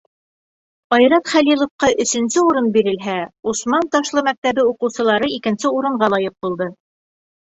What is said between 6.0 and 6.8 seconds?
лайыҡ булды.